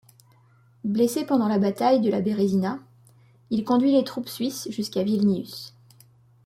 [0.83, 2.79] Blessé pendant la bataille de la Bérézina,
[3.51, 5.75] il conduit les troupes suisses jusqu'à Vilnius.